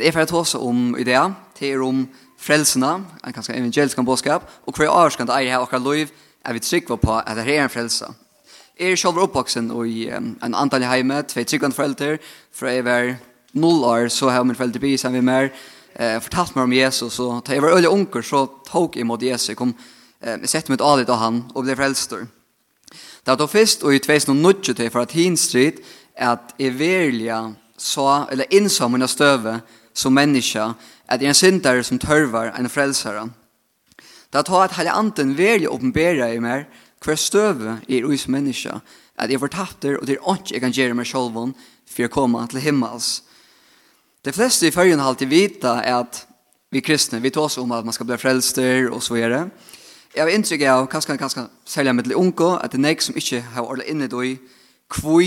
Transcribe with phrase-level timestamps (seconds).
[0.00, 2.06] Det er for å ta seg om ideer, det er om
[2.40, 2.88] frelsene,
[3.20, 6.62] en ganske evangelisk bådskap, og hver år skal det eie her akkurat liv, er vi
[6.64, 8.06] trygge på at det er en frelse.
[8.80, 12.14] Jeg er selv oppvoksen i um, en antall hjemme, tve tryggende foreldre,
[12.48, 13.10] fra jeg var
[13.52, 15.58] null år, så har min foreldre bygd sammen med meg,
[16.00, 19.20] eh, fortalt meg om Jesus, og da jeg var øye unker, så tok jeg mot
[19.20, 19.74] Jesus, jeg kom,
[20.22, 22.24] eh, jeg sette mitt alit av han, og ble frelster.
[23.26, 25.84] Det var først, og i 2009 til for at hinstrid,
[26.16, 29.60] at jeg virkelig så, eller innså mine støve,
[29.92, 30.74] som människa
[31.06, 33.30] att det är en syndare som törvar en frälsare.
[34.30, 36.66] Det har tagit hela anden välja uppenbara i mig
[37.00, 38.80] hver støve er ui som menneska,
[39.16, 41.54] at jeg fortapter og det er ikke jeg kan gjøre meg selv
[41.90, 43.22] for å komme til himmels.
[44.24, 46.26] De fleste i førgen har alltid vita at
[46.70, 49.44] vi kristne, vi tar oss om at man skal bli frelster og så er det.
[50.14, 53.16] Jeg har inntrykk av, kanskje, kanskje særlig med til unge, at det er nek som
[53.16, 54.36] ikke har ordet innet i
[54.90, 55.22] hvor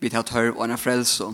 [0.00, 1.24] vi tar tørv og en frelse.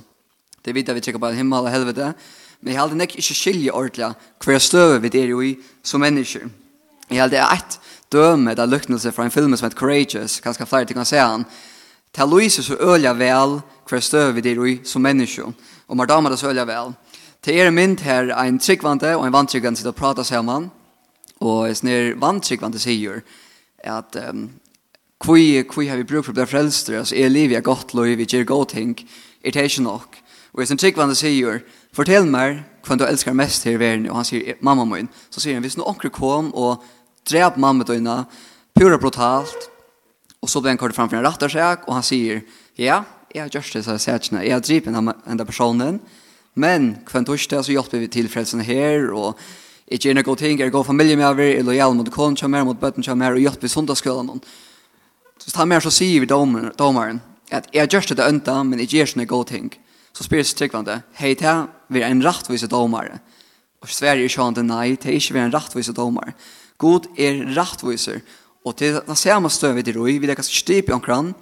[0.65, 2.13] Det vet vidt vi trykker på himmel og helvete,
[2.63, 4.13] Men jeg hadde nek ikke skilje ordentlig
[4.45, 6.47] hver støve vi er jo i som mennesker.
[7.11, 7.79] Jeg hadde et
[8.13, 11.45] døme da lyknelse fra en film som heter Courageous, kanskje flere ting kan se han,
[12.15, 15.51] til Louise så ølja vel hver støve vi er jo i som mennesker,
[15.89, 16.95] og mer damer det så ølja vel.
[17.43, 20.71] Til er mynd her en tryggvante og en vantryggvante sitter og prater sammen,
[21.41, 23.25] og en snir vantryggvante sier
[23.83, 24.51] at um,
[25.23, 28.09] Kvui, kvui har vi brug for å bli frelster, altså er livet er godt lov,
[28.19, 28.97] vi gjør god ting,
[29.45, 30.17] er det ikke nok.
[30.53, 31.61] Og jeg som tryggvande sier,
[31.93, 35.43] Fortell meg hva du elskar mest her i verden, og han sier, mamma min, så
[35.43, 36.81] sier han, hvis noen kom og
[37.29, 38.23] drep mamma døgna,
[38.73, 39.69] pura brutalt,
[40.41, 42.41] og så ble han kort framfor en rattarsak, og han sier,
[42.81, 46.01] ja, jeg har gjort det, så jeg sier ikke, jeg har dripet den personen,
[46.57, 49.37] men hva du ikke, så hjelper vi til frelsen her, og
[49.93, 52.65] ikke gjerne god ting, er god familie med over, er lojal mot konen som er,
[52.65, 54.41] mot bøtten som er, og hjelper vi sundagsskolen.
[55.45, 57.21] Så tar mer så sier vi domaren,
[57.53, 59.73] at jeg har gjort det ønta, men jeg gjør sånne god ting.
[60.13, 63.19] Så spyrir sig tryggvande, hei, det er en rattvise domare.
[63.83, 66.35] Og Sverige er sjående, nei, det er ikke en rattvise domare.
[66.79, 68.21] God er rattviser,
[68.65, 71.33] og til det samma stövet i roi, vi lekkast sig styp i omkran,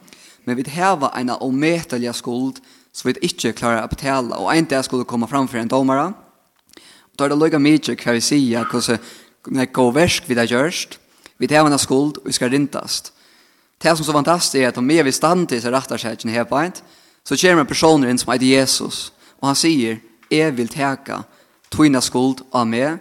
[0.44, 2.60] men vi heva en omätliga skuld
[2.92, 4.36] så vi ikke klarar å betala.
[4.36, 6.14] og en dag skulle komma framför en domare.
[7.12, 10.98] og da er det lika mykje hva vi säga hur gåvärsk vi har gjort.
[11.38, 13.12] Vi häva en skuld och vi ska rintast.
[13.78, 15.96] Det som är så fantastiskt är att om vi är vid stand till så rättar
[15.96, 16.82] sig inte helt enkelt
[17.24, 20.00] Så kommer en person inn som heter Jesus, og han sier,
[20.30, 21.22] jeg vil teka
[21.70, 22.98] tvina skuld av meg,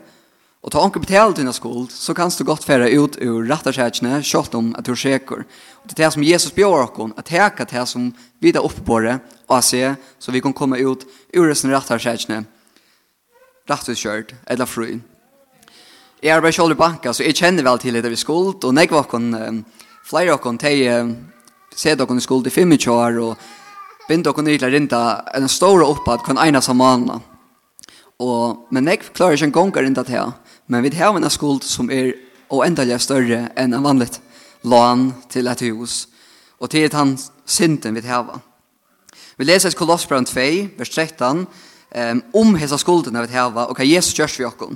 [0.60, 4.56] og ta onker betale tøyna skuld, så kan du godt fære ut ur rattarskjætsene, kjølt
[4.60, 5.46] om at du er sikker.
[5.82, 8.10] Og det er det som Jesus bjør oss, at teka det som
[8.42, 12.44] vi er oppe på det, og se, så vi kan komme ut ur resten rattarskjætsene,
[13.72, 15.00] rattarskjørt, eller fru.
[16.20, 19.06] Jeg arbeider selv i banka, så jeg kjenner vel til det vi skuld, og nekva
[19.06, 19.64] oss,
[20.04, 21.16] flere av oss, de
[21.72, 23.38] ser dere skuld i 25 år, og
[24.10, 25.02] binda okkur nýtla rinda
[25.38, 27.20] en stor oppad kun kan som samanna.
[28.20, 30.34] Og, men jeg klarer ikke en gonga rinda til
[30.68, 32.14] men vi har en skuld som er
[32.50, 34.20] oendelig større enn en vanligt
[34.64, 36.08] lån til et hus,
[36.60, 38.40] og til et han synden vi har.
[39.38, 40.42] Vi leser Kolossbrand 2,
[40.78, 41.48] vers 13,
[41.96, 44.76] um, om hessa skulden vi har, og hva Jesus gjørs vi okkur.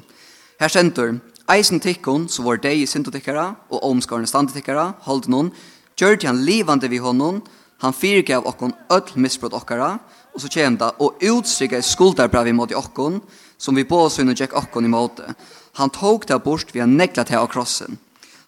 [0.60, 1.20] Her stendur,
[1.52, 5.52] eisen tikkun, så var deg i syndotikkara, og omskårende standetikkara, holdt noen,
[6.00, 7.44] gjør han livande vi honom,
[7.84, 9.98] Han fyrgav okkon öll missbrott okkara,
[10.34, 13.20] og så kjem og utstrykka i skuldarbrav imot i okkon,
[13.58, 15.36] som vi på sunn og tjekk okkon imot det.
[15.78, 17.98] Han tog det bort via nekla til av krossen.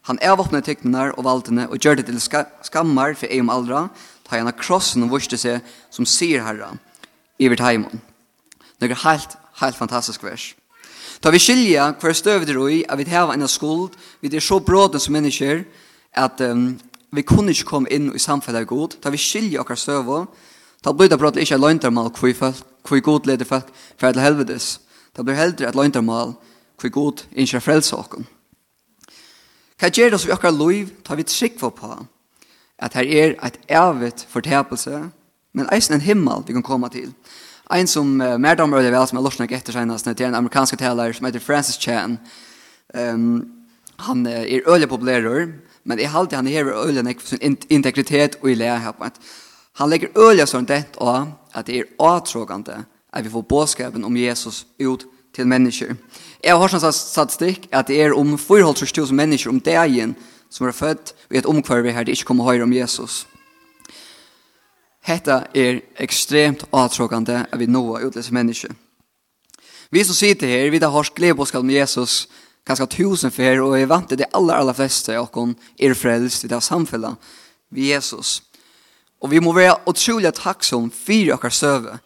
[0.05, 3.89] Han avåpnet teknenar og valtene og gjør det til ska skammar for eim aldra,
[4.23, 6.71] ta han av krossen og vurste seg som sier herra,
[7.41, 8.01] iver taimon.
[8.79, 10.53] Det er helt, helt fantastisk vers.
[11.21, 14.99] Ta vi skilja hver støvder ui, at vi har en skuld, vi er så bråden
[14.99, 15.63] som mennesker,
[16.13, 16.77] at um,
[17.11, 20.11] vi kunne ikke komme inn i samfunnet av god, da vi skiljer okkar støv,
[20.85, 24.79] da blir det brått ikke løgntermal hvor, folk, hvor god leder folk fra til helvedes.
[25.17, 26.35] Da blir heldre et løgntermal
[26.81, 28.25] hvor god ikke frelser okkar.
[29.79, 31.89] Hva gjør det som vi okkar lov, da vi trygg for på
[32.79, 35.09] at her er et evigt fortepelse,
[35.53, 37.13] men eisen en himmel vi kan komme til.
[37.71, 40.41] Ein som uh, mer damer øyler vel, som er lorsnak etter senast, det er en
[40.41, 42.19] amerikansk taler som heter Francis Chan.
[42.93, 43.47] Um,
[43.99, 45.47] han uh, er øyler populærer,
[45.85, 49.11] Men jeg halte han her øyla nek for sin integritet og i lea her.
[49.77, 52.83] Han legger øyla sånn det og at det er avtråkande
[53.13, 55.05] at vi får båskapen om Jesus ut
[55.35, 55.95] til mennesker.
[56.43, 60.15] Jeg har sånn statistikk at det er om 4.000 mennesker om dagen
[60.49, 63.25] som er født i et omkvarve her det ikke kommer høyre om Jesus.
[65.05, 68.73] Hetta er ekstremt avtråkande at vi nå utlese mennesker.
[69.91, 72.27] Vi som sitter her, vi har hørt glede om Jesus,
[72.65, 76.47] ganska tusen fer och är vant det allra allra flesta och hon är frälst i
[76.47, 77.15] det här samfället
[77.69, 78.41] vid Jesus.
[79.19, 81.99] Och vi må vara otroliga tacksam för och söver.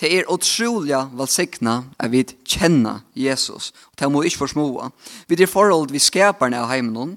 [0.00, 3.74] Det är otroliga välsigna att vi känna Jesus.
[3.94, 4.90] Det må vi inte försmåa.
[5.26, 7.16] Vi är förhåll vi skapar när hemma någon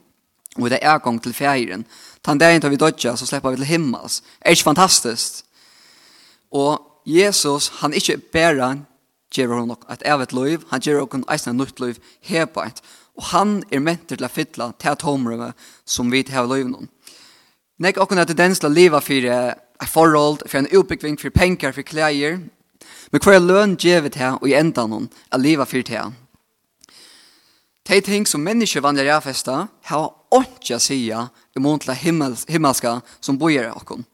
[0.56, 1.84] och det är gång till fjärren.
[2.22, 4.24] Tan där inte vi dodja så släpper vi till himmels.
[4.40, 5.46] Det är fantastiskt.
[6.50, 8.78] Och Jesus, han är inte bara
[9.32, 12.82] gjør hon nok at evet liv, han ger okun eisna nytt liv her på et.
[13.18, 15.56] Og han er ment til å fytla til at
[15.86, 16.90] som vi ha liv noen.
[17.80, 21.72] Nek okun er tendens til å leva for et forhold, for en utbyggving, for penger,
[21.72, 22.40] for klær,
[23.12, 26.14] Men hver løn gjør vi til og enda noen å leve for til.
[27.90, 32.46] De ting som mennesker vandrer i avfesta har ikke å si i mån til himmels,
[32.48, 34.06] himmelska som bojer okun.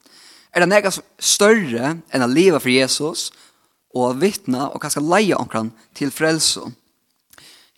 [0.54, 3.28] Er det nega større enn å leva for Jesus,
[3.96, 6.60] og vittna og kanskje leie omkran til frelse.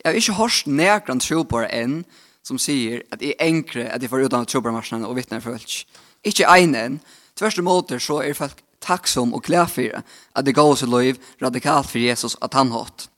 [0.00, 2.00] Jeg har ikke hørt nærkran tro på det enn
[2.46, 5.76] som sier at jeg enkre at jeg får utan tro på marsjene og vittner folk.
[6.24, 6.98] Ikke en enn.
[7.36, 11.90] Tvers imot så er folk takksom og glad for at det gav seg liv radikalt
[11.90, 13.08] for Jesus at han hatt.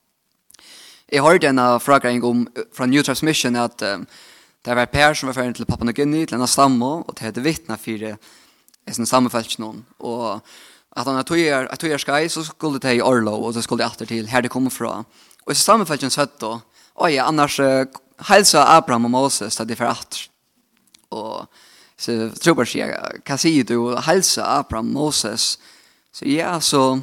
[1.12, 4.06] Jeg har hørt en fragreng om fra New Transmission at um,
[4.64, 7.14] det var Per som var ferdig til Papua New Guinea, til en av stamme, og
[7.18, 9.82] det heter vittna for det er sånn sammenfelt noen.
[9.98, 10.40] Og
[10.96, 13.82] At han er at tog er skai, så skulle det i Orlo, og så skulle
[13.82, 15.04] det alltid til her det kommer fra.
[15.46, 16.58] Og i sammenfellet søtt da,
[17.00, 17.86] oi, annars uh,
[18.28, 20.26] heilsa Abraham og Moses at de fer atter.
[21.10, 21.46] Og
[21.98, 22.92] så tror jeg sier,
[23.24, 25.56] hva sier du, heilsa Abraham og Moses?
[26.12, 27.00] Så ja, så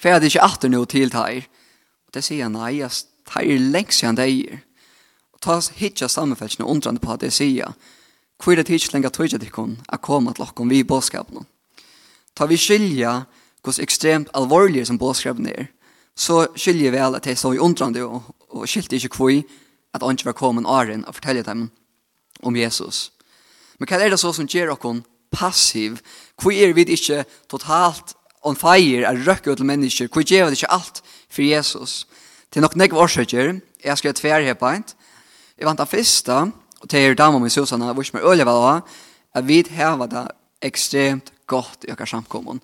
[0.00, 1.46] fer jeg det ikke atter nå til teir.
[2.08, 2.92] Og det sier han, nei, jeg
[3.30, 4.60] teir lengst siden deir.
[5.32, 7.72] Og ta hitja sammenfellet og undrande på at det sier,
[8.40, 11.48] hvor er det tidslenge tog jeg til kun, at komme til okken vi i bådskapen.
[12.36, 13.24] Ta vi skilja
[13.64, 15.66] hos ekstremt alvorlige som bådskreven er,
[16.16, 19.42] så skiljer vi alle at jeg så i undrande og, og skilte ikke kvoi
[19.94, 21.70] at han ikke var kommet åren og fortelle dem
[22.42, 23.10] om Jesus.
[23.78, 26.00] Men hva er det så som gjør dere passiv?
[26.40, 30.08] Hvor er vi ikke totalt on fire er røkke til mennesker?
[30.08, 32.06] Hvor gjør vi ikke alt for Jesus?
[32.52, 34.84] Til nok nek årsøkjer, jeg skal tver her på en.
[35.58, 36.36] Jeg vant av første,
[36.80, 38.82] og til er damer med Susanna, hvor som er øye vel av,
[39.34, 40.26] at vi har det
[40.62, 42.62] ekstremt godt i okkar samkommun.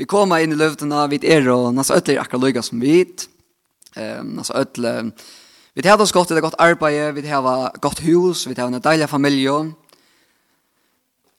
[0.00, 2.96] Vi kommer inn i løvdena, vi er og nasa öll er akkurat lykka som vi
[2.96, 3.28] hit.
[3.94, 5.12] Um, nasa öll,
[5.74, 8.80] vi har oss godt, det er godt arbeid, vi har godt hus, vi har en
[8.80, 9.74] deilig familie.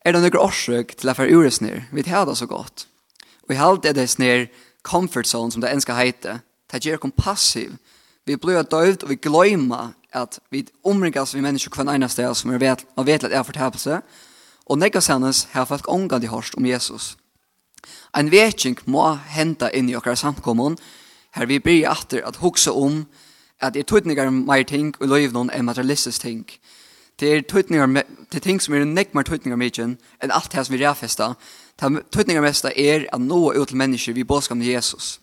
[0.05, 1.87] Er det noen årsøk til at vi er?
[1.91, 2.87] Vi har det så godt.
[3.47, 4.47] Og i halvt er det snir
[4.83, 6.39] comfort zone, som det enska heite.
[6.71, 7.77] Det gjør kompassiv.
[8.25, 12.57] Vi blir døvd, og vi gløymer at vi omringas vi mennesker hver eneste som er
[12.57, 13.89] vet, og vet at jeg har fortapelse.
[13.89, 14.24] seg
[14.65, 17.15] og nekka sannes har folk ångandi hørst om Jesus.
[18.17, 20.77] Ein veking må henta inn i okkara samkommun,
[21.35, 23.05] her vi blir atter at hugsa om
[23.61, 26.45] at det er tøytningar meir ting og loiv noen enn materialistisk ting.
[27.19, 30.75] Det er tøytningar, til ting som er nekk meir tøytningar mykjen enn alt det som
[30.75, 31.33] vi rafesta.
[31.79, 35.19] Tøytningar mesta er at nå ut til mennesker vi båskam til Jesus.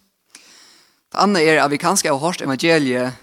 [1.13, 3.19] Det andre er at vi kanskje har hørt evangeliet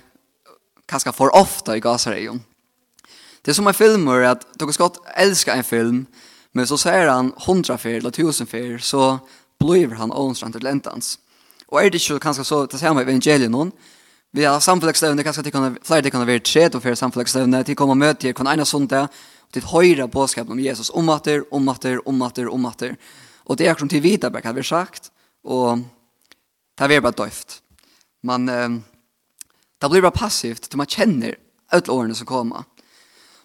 [0.89, 2.41] kanskje for ofta i Gazareion.
[3.41, 6.05] Det är som en film är att du ska älska en film
[6.51, 9.19] men så säger han hundra fyr eller tusen fyr så
[9.59, 11.19] blir han ånstrand till läntans.
[11.67, 13.71] Och är det inte kanske så att det ser med evangelien någon
[14.31, 17.75] vi har samfällighetsstövne kanskje att kan flere det kan være tre och fyra samfällighetsstövne till
[17.75, 19.07] komma möte er kan ena sunda
[19.49, 22.47] og til høyre påskapen om Jesus om at det om at det om at det
[22.47, 22.95] om at det
[23.45, 25.11] Og det er akkurat til vita back har vi sagt
[25.43, 25.79] og
[26.77, 27.61] det er bare döft.
[28.23, 28.69] Men eh,
[29.81, 31.35] det blir bara passivt til man kjenner
[31.71, 32.63] alle årene som kommer.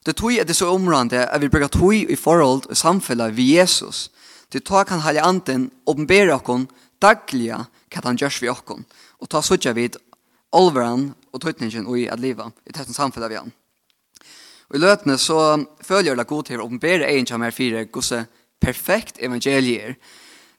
[0.04, 3.56] Det tog er det så omrande at vi brukar tog i forhold og samfella vi
[3.56, 4.10] Jesus.
[4.52, 6.66] Det tog kan halja anden åpenbæra oss
[7.00, 8.84] dagliga hva han gjørs vi oss.
[9.20, 9.96] Og ta suttja vid
[10.52, 13.52] olveran og tøytningen i at liva i testen samfella vi han.
[14.68, 18.26] Og i løtene så følger det god til å åpenbæra en som er fire gosse
[18.60, 19.96] perfekt evangelier.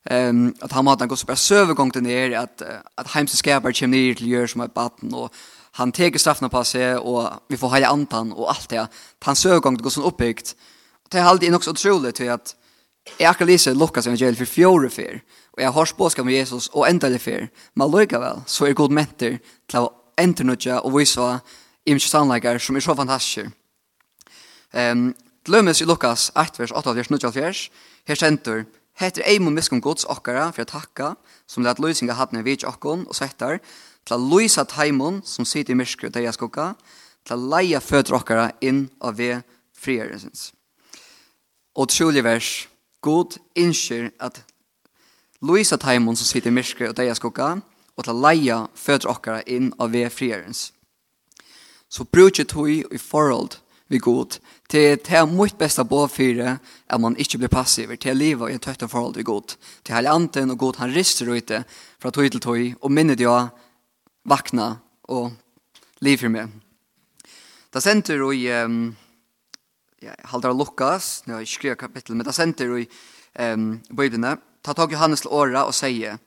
[0.06, 2.62] Um, at han måtte gå så bare søvegång til nere at,
[2.98, 5.34] at heimseskapar kommer nere til å gjøre som er baden og
[5.76, 8.86] han teker straffna på seg, og vi får hela antan og alt det.
[9.26, 10.56] Han sögång det går sånn uppbyggt.
[11.04, 12.56] Och det er alltid nok så utrolig til at
[13.20, 15.20] jeg akkurat lyser Lukas evangeliet for fjore fyr.
[15.54, 17.48] og jeg har spåskan med Jesus og enda ändrar fyr.
[17.76, 21.40] Men lika väl så er god mätter till att ändra något och visa
[21.86, 23.52] imens sannleikar som er så fantastiska.
[24.74, 25.16] Um,
[25.46, 27.72] Glömmes i Lukas 1, vers 8, vers 9, vers.
[28.08, 28.66] Her sentur,
[28.98, 31.16] heter Eimon miskum gods okkara for å takka,
[31.48, 33.60] som det at løysinga hadde en vits okkon og svettar,
[34.06, 36.74] til å lyse teimen som sitter i myskere til jeg skukka,
[37.26, 39.42] til å leie føtter dere inn av ved
[39.74, 40.52] frierensens.
[41.76, 42.68] Og trolig vers,
[43.02, 44.44] God innskjer at
[45.46, 47.58] lyse teimen som sitter i myskere til jeg skukka,
[47.96, 50.70] og til å leie føtter dere inn av ved frierens.
[51.90, 56.58] Så bruker tog i forhold vi god, til det er mitt beste båfyre
[56.90, 59.96] at man ikke blir passiv, til å leve i en tøtt forhold vi god, til
[59.96, 61.62] hele anten og god han rister ut det
[62.02, 63.65] fra tog til tog, og minner minnet jeg
[64.26, 64.76] vakna
[65.10, 65.34] og
[66.06, 66.52] liv for meg.
[67.74, 68.96] Da senter vi, um,
[70.04, 72.86] ja, halvdar Lukas, når jeg skrevet kapittel, men da senter vi
[73.40, 76.18] um, Bibelene, ta tag Johannes til året og sier,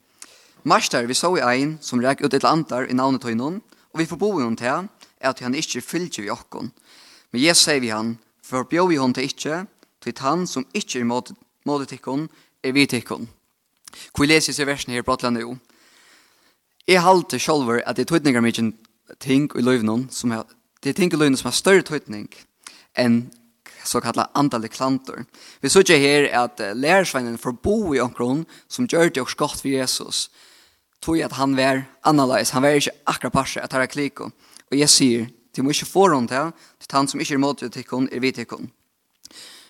[0.69, 3.61] Marster, vi så i ein som rek ut et antar i navnet tøynon,
[3.95, 4.88] og vi får bo i noen til,
[5.19, 6.73] er at han ikke fylgje vi okkon.
[7.33, 9.62] Men Jesus sier vi han, for bjør vi hon til ikke,
[10.05, 12.28] til han som ikke er måte tikkon,
[12.62, 13.28] er vi tikkon.
[14.12, 15.57] Hvor leser seg versen her i jo?
[16.88, 18.71] Jeg halte sjølver at det er tøytninger mye
[19.21, 20.47] ting i løyvnån, som er,
[20.80, 22.30] det er ting i løyvnån som har større tøytning
[22.97, 23.26] enn
[23.85, 25.26] så kallar andalig klantor.
[25.61, 29.68] Vi såg her at lærersveinen får bo i omkron som gjør det også godt for
[29.68, 30.30] Jesus.
[31.00, 34.30] Tog at han var annerledes, han var ikke akkurat parser at her er kliko.
[34.73, 35.26] Og jeg sier,
[35.57, 38.21] de må ikke få rundt her, til han som ikke er mot til hun, er
[38.21, 38.71] vi til hun.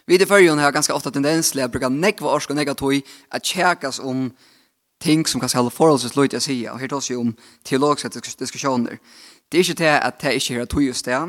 [0.07, 2.95] Vi til førjen har ganske ofte tendens til å bruke nekva orsk og nekva tog
[3.31, 4.31] at tjekas om um
[5.01, 8.99] ting som kanskje holder forholdsvis løyt jeg sier, og her tås jo om teologiske diskusjoner.
[9.49, 11.21] Det er ikke til at det ikke er tog just det,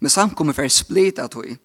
[0.00, 1.56] men samkommer for split av tog,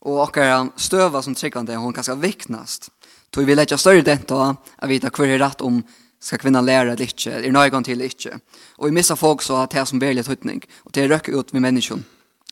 [0.00, 2.90] og akkurat støva som tryggande, hun kanskje viknast.
[3.32, 5.82] Tog vi letja større dent av å vite hva er rett om
[6.20, 8.28] skal kvinna lära eller ikke, er nøygan til inte.
[8.28, 8.40] ikke.
[8.78, 11.38] Og vi missar folk så at det er som berlig tøytning, og det er røkker
[11.38, 12.04] ut med menneskjon,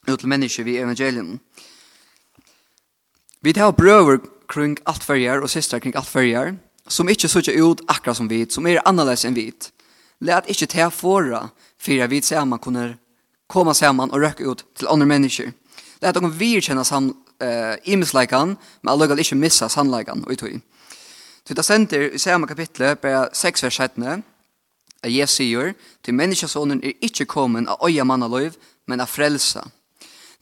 [0.08, 1.40] ut til mennesker vi evangelien.
[3.42, 6.56] Vi tar brøver kring alt fyrir og systrar kring alt fyrir,
[6.88, 9.70] som ikke sutja ut akkurat som vit, som er annerledes enn vit.
[10.20, 12.96] Lät ikke te fora for at vi sammen kunne
[13.46, 15.52] komme sammen og røkke ut til andre mennesker.
[16.02, 20.60] Lät dere virkjenne sammen eh imsleikan, men allugal ikkje missa sannleikan og tøy.
[21.48, 24.24] Så det sender i samme kapitlet, bare 6 vers 17,
[25.02, 25.74] at Jesus sier,
[26.04, 28.52] til menneskesånen er ikke kommet av øya mannaløyv,
[28.86, 29.62] men av frelsa.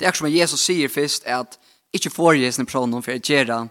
[0.01, 1.59] Det er som Jesus sier først, at
[1.93, 3.69] ikke får Jesus en pronom for å gjøre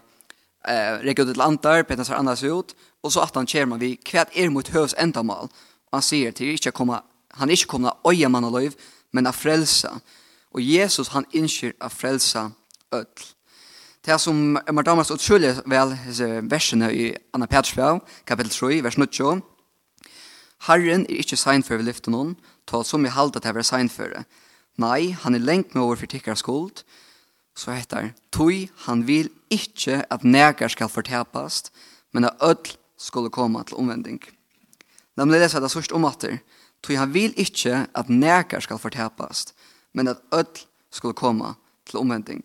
[0.68, 3.78] eh räcker ut ett lantar, petar sig annars ut och så att han kör man
[3.78, 5.48] vi kvärt er mot hövs ändamål.
[5.90, 8.72] Han ser till inte komma han är inte komma oja man och
[9.10, 10.00] men att frälsa.
[10.50, 12.52] Och Jesus han inkyr att frälsa
[12.92, 13.06] öll.
[14.00, 15.96] Det som man damas vel väl
[16.42, 19.40] versene i Anna Petersbrev, kapitel 3, vers 9.
[20.58, 23.64] Herren er ikke sein for vi lyfte noen, ta som i halda til å være
[23.68, 24.22] sein for det.
[24.80, 26.84] Nei, han er lengt med over for tikkere skuld,
[27.56, 31.72] så heter, tog han vil ikke at nægar skal fortapast,
[32.12, 34.20] men at ødel skulle komme til omvending.
[35.16, 36.40] La meg lese det sørst om atter,
[36.84, 39.54] Tui, han vil ikke at nægar skal fortapast,
[39.94, 41.54] men at ødel skulle komme
[41.86, 42.44] til omvending.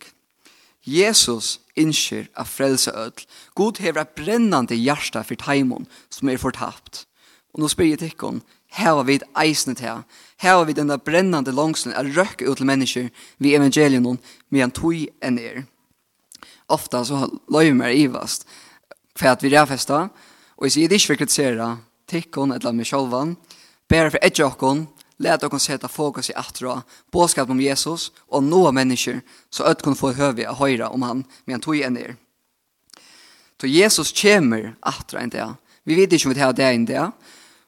[0.86, 3.26] Jesus innskjer av frelse ødel.
[3.56, 7.06] God hever et brennende hjerte for taimon som er fortapt.
[7.54, 10.06] Og nå spyr jeg tikkon, her har vi et eisende til.
[10.40, 14.96] Her har vi den brennende langsen av røkke ut til mennesker vi evangelien, medan tog
[15.22, 15.64] enn er
[16.70, 18.48] ofta så löjer mer ivast
[19.16, 20.10] för att vi är festa
[20.50, 23.36] och i sig det inte kritisera tikkon eller med självan
[23.90, 28.44] ber för ett jockon lät oss sätta fokus i att dra budskapet om Jesus och
[28.44, 31.98] nå människor så att kunna få höra och höra om han med en tog igen
[31.98, 32.16] er.
[33.62, 35.54] Så Jesus kommer attra inte jag.
[35.84, 37.12] Vi vet inte om vi här det en inte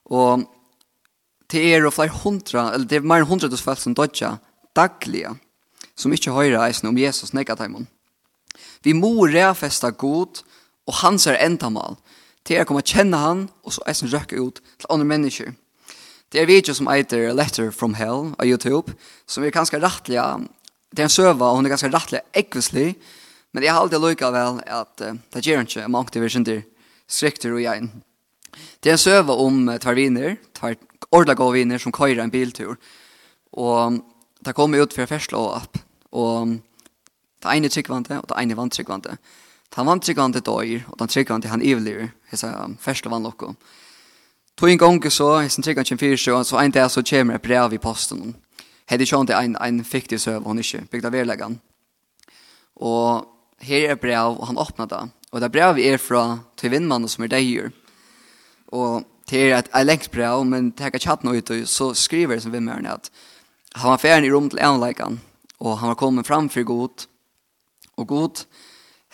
[0.03, 0.39] Och
[1.47, 4.37] det är och flera hundra, eller det är mer än hundra som dödja
[4.75, 5.35] dagliga
[5.95, 7.87] som inte höra om Jesus negativt.
[8.83, 10.43] Vi må ræfesta god
[10.87, 11.97] og hans er endamal
[12.45, 15.53] til er kommer kjenne han og så är røkke ut til andre mennesker.
[16.31, 18.93] Det er video som eiter Letter from Hell av YouTube
[19.27, 20.17] som er ganske rettelig
[20.91, 22.95] det er en søva og hun er ganske rettelig ekvislig
[23.53, 26.61] men jeg har alltid lykka vel at uh, det gjør ikke om aktive synder
[27.07, 27.89] skrikter og jeg.
[28.83, 30.75] Det er en søva om uh, tver viner, tver
[31.11, 32.77] ordla gode viner som køyrer en biltur
[33.51, 33.99] og
[34.39, 35.77] det kommer ut fra og opp
[36.11, 36.57] og
[37.41, 39.17] Det ene tryggvante, og det ene vantryggvante.
[39.75, 43.55] Det vantryggvante døyr, og det tryggvante han evliger, hessa første vannlokko.
[44.57, 47.73] Tog en gang så, hessen tryggvante kjem fyrir så en dag så kommer et brev
[47.73, 48.35] i posten.
[48.89, 51.59] Hedde kjønt det en, en fiktig søv, hon ikke, bygd av verleggan.
[52.75, 53.27] Og
[53.63, 55.01] her er brev, og han åpna det.
[55.31, 57.71] Og det brev er fra til vindmannen som er deir.
[58.67, 61.93] Og det er et et lengt brev, men det er ikke hatt noe ut, så
[61.93, 63.09] skriver det som vindmannen at
[63.75, 65.21] han var ferdig i rom til enleggan,
[65.59, 67.07] og han var kommet fram for godt,
[68.01, 68.45] og god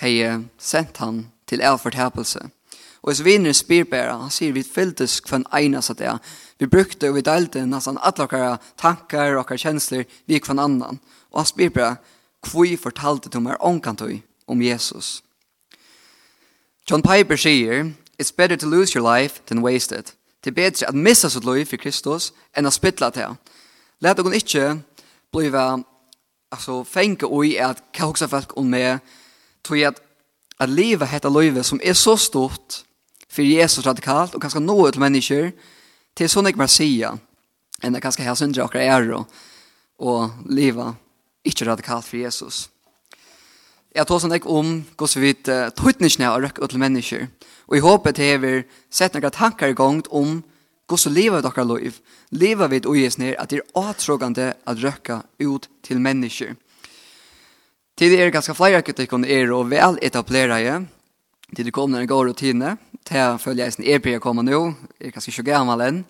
[0.01, 0.19] hei
[0.57, 2.39] sendt han til av fortapelse.
[3.01, 6.11] Og hvis vinner spyr bare, han sier vi fylltes kvann einas at det.
[6.59, 10.99] Vi brukte og vi delte nesten alle våre tankar og våre kjensler vi kvann annan.
[11.31, 11.95] Og han spyr bare,
[12.53, 15.21] vi fortalte til meg omkantøy om Jesus?
[16.89, 20.15] John Piper sier, It's better to lose your life than waste it.
[20.43, 23.35] Det er bedre at missa sitt liv for Kristus enn å spytla til.
[24.01, 24.81] Læt dere ikke
[25.31, 25.83] blive
[26.49, 28.99] alltså fänka oj att kalksa folk om med
[29.61, 30.01] tror jag att
[30.57, 32.83] att leva heter löve som är så stort
[33.29, 35.51] för Jesus radikalt och ganska nå ut till människor
[36.13, 37.17] till såna jag säga
[37.81, 39.23] än det ganska här syndra och är
[39.97, 40.95] och leva
[41.43, 42.69] inte radikalt för Jesus.
[43.93, 47.27] Jag tar sån ek om hur vi vet trycknisnär och rök till människor.
[47.65, 50.43] Och i hoppas att det har sett några tankar igång om
[50.87, 51.99] Gå så lever dere liv.
[52.31, 56.55] Lever vid ojes ner at det er avtråkende at røkka ut til mennesker.
[57.97, 60.85] Til det er ganske flere kritikken er og vel etablerer jeg.
[61.55, 62.77] Til det kommer en god rutine.
[63.05, 64.73] Til følger jeg sin erpere kommer nå.
[64.99, 66.05] Jeg er ganske ikke gammel enn.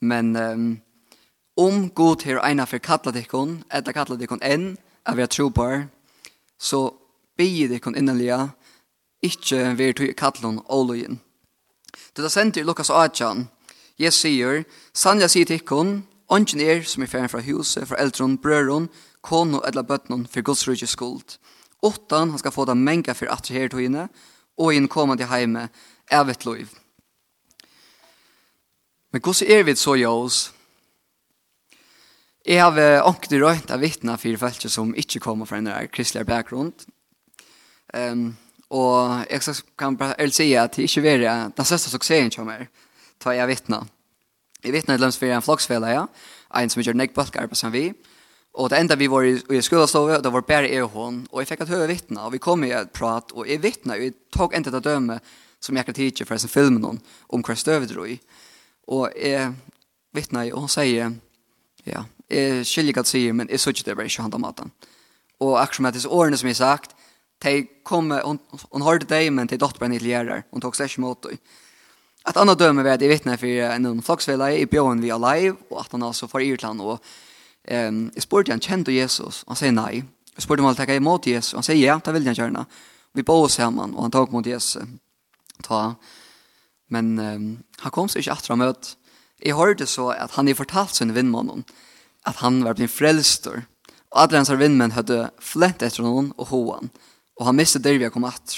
[0.00, 0.70] Men um,
[1.56, 4.76] om god til å ena for kattlet ikon, etter kattlet ikon enn,
[5.08, 5.82] er vi tro på her,
[6.60, 6.90] så
[7.36, 8.38] bygger ikon innelige,
[9.22, 11.18] ikke vi er tog kattlet og løyen.
[12.16, 13.48] Det er sendt i Lukas 18,
[14.00, 14.62] Jeg sier,
[14.96, 15.90] «Sanja sier til ikon,
[16.32, 18.88] ongen er som er ferdig fra huset, fra eldron, brøron,
[19.20, 21.36] kono eller bøtnon for Guds rydde skuld.
[21.84, 24.08] Åttan han skal få det menga for at her togene,
[24.56, 25.68] og inn kommande heime,
[26.12, 26.72] evet lov.
[29.12, 30.52] Men hvordan er vi så jås?
[32.46, 36.72] Jeg har ångte røynt av vittna for folk som ikke kommer fra en kristelig bakgrunn.
[37.92, 38.36] Um,
[38.70, 42.70] og jeg kan bare ærlig si at det ikke er den største suksessen som er
[43.20, 43.82] ta jeg vittna.
[44.64, 46.06] Jeg vittna et løms for en floksfelle, ja.
[46.56, 47.90] En som gjør nek bølgarbeid som vi.
[48.58, 51.20] Og det enda vi var i, i skolastove, det var bare jeg og hun.
[51.30, 53.94] Og jeg fikk et høy vittna, og vi kom i et prat, og jeg vittna,
[53.94, 55.20] og jeg tok enda til døme
[55.60, 58.16] som jeg kan tidsje for en film om, om hva støv dro i.
[58.90, 59.52] Og jeg
[60.16, 61.12] vittna, og hun sier,
[61.86, 64.72] ja, jeg skiljer ikke at sier, men jeg sier det bare ikke handa maten.
[65.40, 66.96] Og akkurat med disse årene som jeg sagt,
[67.44, 68.40] de kom, hun,
[68.72, 70.42] hun hørte deg, men de datt bare ned til gjerder.
[70.50, 71.38] Hun tok seg ikke mot deg.
[72.30, 75.80] Et annet døme döme at jeg vittne for en flocksvela i bjøen vi live, og
[75.80, 77.00] at han altså får Irland og
[77.64, 80.04] ehm jag spurte han kände Jesus han säger nej.
[80.34, 82.66] Jag spurte om han tacka emot Jesus han säger ja, det vill jag gärna.
[83.12, 84.82] Vi bor oss hemma och han tog mot Jesus.
[85.62, 85.94] Ta.
[86.88, 88.96] Men um, han kom sig inte att möt.
[89.38, 91.64] Jag hörde så att han i fortalt sin vinnmannen
[92.22, 93.62] att han var blivit frälstor.
[94.08, 96.90] Och alla hans vinnmän hade flätt efter honom och hoan.
[97.34, 98.56] Och han miste där vi kom att.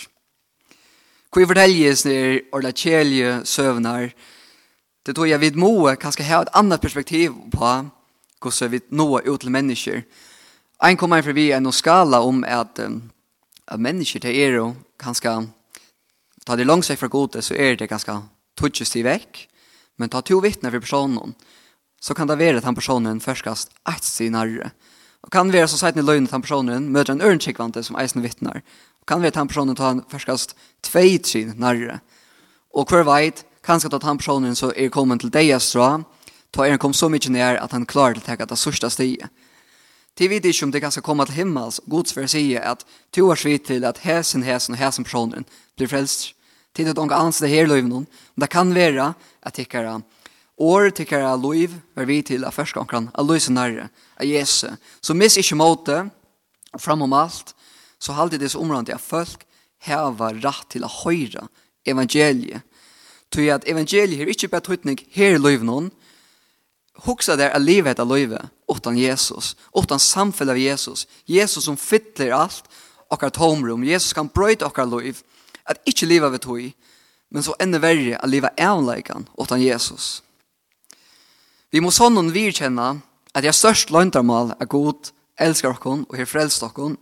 [1.33, 4.11] Kvi forteljes når orla kjelje søvnar,
[5.01, 7.71] det tog jeg vid moe kanskje ha et annet perspektiv på
[8.43, 10.03] hvordan vi nå ut til mennesker.
[10.85, 15.33] Ein kommer inn for vi en skala om at, at mennesker til er og kanskje
[16.45, 18.13] ta det langt seg fra gode, så er det ganske
[18.53, 19.47] tutsis til vekk.
[19.97, 21.33] Men ta to vittne for personen,
[21.97, 24.69] så kan det være at han personen førskast et sinarre.
[24.69, 24.92] Mm
[25.23, 28.63] Og kan være så sett i løgnet han personen møter en ørnskikkvante som eisen vittnar.
[29.03, 32.01] Og kan være at han personen tar han ferskast tvei sin nærre.
[32.75, 36.03] Og hver veit, kanskje at han personen så er kommet til deg stra,
[36.53, 38.91] ta er han kom så mykje nær at han klarer til å ta det sørste
[38.91, 39.31] stiget.
[40.17, 42.85] Til vi ikke om det kan komme til himmels, Guds for å si at
[43.17, 45.47] to år svitt til at hesen, hesen og hesen personen
[45.79, 46.35] blir frelst.
[46.77, 50.03] Til at noen annet det her løyvnån, men det kan være at tikkere
[50.59, 53.89] år, tikkere løyv, var vi til at først kan han løse nærre
[54.23, 54.69] av Jesu.
[55.03, 56.05] Så miss ikke måte,
[56.81, 57.53] fram om alt,
[57.99, 59.45] så halte det så området at folk
[59.83, 61.49] heva rett til å høyre
[61.87, 62.63] evangeliet.
[63.33, 65.93] Tog at evangeliet er ikke bare tøytning her i løyven noen,
[67.03, 71.07] Huxa der at livet av livet utan Jesus, utan samfunnet av Jesus.
[71.25, 72.69] Jesus som fytler alt
[73.11, 73.85] okkar tomrum.
[73.85, 75.23] Jesus kan brøyta okkar liv.
[75.65, 76.63] At ikkje liva vi tog,
[77.31, 80.23] men så enda verre at liva avleikan utan Jesus.
[81.73, 83.01] Vi må sånn virkjenne
[83.35, 86.97] at jeg størst løntarmal er god, elskar okkon og her frelst okkon,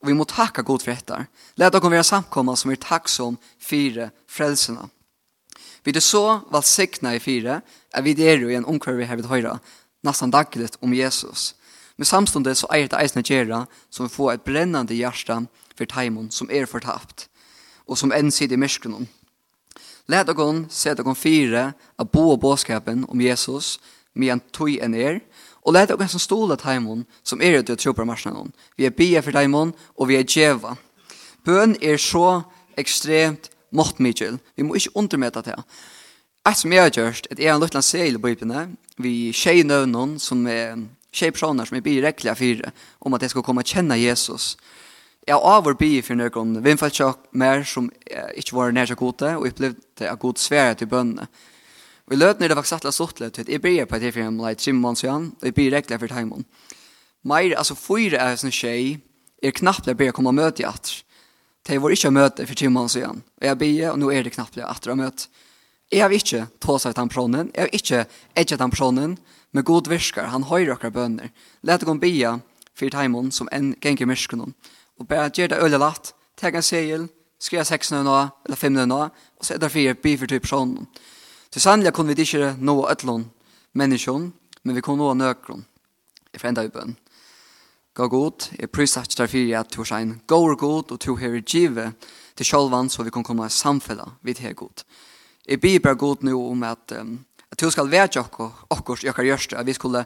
[0.00, 1.28] og vi må takka god for etter.
[1.60, 4.88] Let okkon være samkomma som er takksom fire frelsena.
[5.84, 7.60] Vi det så valsikna i fire,
[7.94, 9.58] er vi der jo i en omkvarvi har vidt høyra,
[10.04, 11.54] nesten dagligt om Jesus.
[11.96, 15.42] Men samstundet så eier det eisne gjerra som vi får et brennande hjärsta
[15.76, 17.28] for taimon som er fortapt,
[17.86, 19.06] og som enn sitt i myskronom.
[20.08, 23.78] Let okkon at okkon fire av bo og båskapen om Jesus,
[24.14, 25.20] med en tøy enn er,
[25.64, 28.52] Og leta oss som stola taimon som er ute og tro på marsjonen.
[28.76, 30.76] Vi er bia for taimon, og vi er djeva.
[31.44, 32.42] Bøn er så
[32.80, 34.38] ekstremt måttmikkel.
[34.56, 35.56] Vi må ikke undermeta det.
[36.48, 40.16] Et som jeg har gjort, et er en luttland seil i bøypene, vi tjej nøvnån
[40.20, 40.78] som er
[41.12, 44.54] tjej personer som er bia rekla fire, om at jeg skal komme og kjenne Jesus.
[45.26, 49.34] Jeg har avår bia for nøkron, vimfalt sjokk mer som ikke var nær så gode,
[49.36, 51.28] og opplevde at god svære til bønene.
[52.10, 54.58] Og i løten er det faktisk atlas sottlet, at jeg blir på et herfra med
[54.58, 56.42] Trim Monsian, og jeg blir regler for Taimon.
[57.22, 58.96] Meir, altså fyra er sånn tjej,
[59.38, 61.04] er knappt jeg ber å komme og møte i atter.
[61.62, 64.32] Det var ikke å møte for Trim Monsian, og jeg blir, og nå er det
[64.34, 65.28] knappt jeg atter å møte.
[65.92, 68.02] Jeg har ikke tås av den pronen, jeg har ikke
[68.34, 69.14] edget den pronen,
[69.54, 71.30] med god virskar, han høyre akkurat bønner.
[71.62, 72.34] Let dere bia
[72.74, 74.54] for Taimon som en genger myrskunum.
[74.98, 77.08] og bare gjør det øye latt, teg en segel,
[77.40, 79.00] skriva 6 nå, eller 5 nå,
[79.38, 80.88] og så er det fire bi for til personen.
[81.52, 83.24] Så sannelig kunne vi ikke nå ætlån
[83.74, 84.32] menneskjon,
[84.62, 85.64] men vi kunne nå nøkron.
[86.32, 86.94] Jeg frenda i bønn.
[87.94, 91.40] Gå god, jeg prysat der fyrir at du er en god god, og du har
[91.40, 91.92] givet
[92.36, 94.84] til sjolvan, så vi kan komme i samfella vid her god.
[95.46, 99.24] Jeg blir bare god nå om at, um, at du skal være okkur, okkur, jokkar
[99.24, 100.04] gjørste, at vi skulle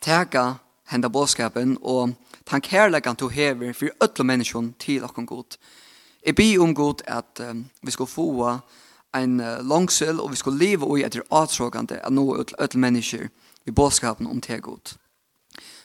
[0.00, 0.54] tega
[0.88, 2.14] henda bådskapen og
[2.46, 5.58] tan kærlegan du hever for øtlo menneskjon til okkur god.
[6.26, 8.60] Jeg blir om god at um, vi skal få
[9.22, 13.28] en uh, langsel, og vi skulle leve i etter atråkande av noe ødel mennesker
[13.66, 14.96] i bådskapen om det godt.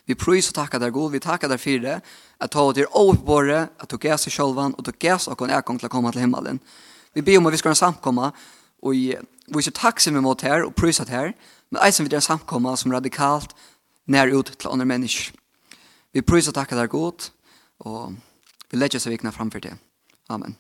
[0.05, 1.99] Vi prøys og takkar deg god, vi takkar deg for det,
[2.41, 5.79] at ta til overbåre, at du gæs i sjolvan, og du gæs og en ekong
[5.79, 6.59] til å komme til himmelen.
[7.13, 8.31] Vi ber om at vi skal samkomma,
[8.81, 11.33] og vi er takksomme mot her, og prøys her,
[11.69, 13.53] men eisen vi der samkomma som radikalt
[14.07, 15.31] nær ut til andre mennesker.
[16.13, 17.29] Vi prøys og takkar deg god,
[17.79, 18.17] og
[18.71, 19.77] vi legger seg vikna framfor det.
[20.29, 20.57] Amen.